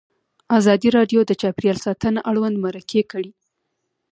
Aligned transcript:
ازادي 0.59 0.89
راډیو 0.97 1.19
د 1.25 1.31
چاپیریال 1.41 1.77
ساتنه 1.85 2.19
اړوند 2.29 2.55
مرکې 2.65 3.01
کړي. 3.11 3.31